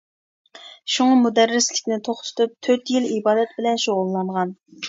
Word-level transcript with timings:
شۇڭا 0.93 1.17
مۇدەررىسلىكىنى 1.25 1.99
توختىتىپ، 2.09 2.57
تۆت 2.69 2.93
يىل 2.97 3.09
ئىبادەت 3.13 3.55
بىلەن 3.61 3.81
شۇغۇللانغان. 3.85 4.61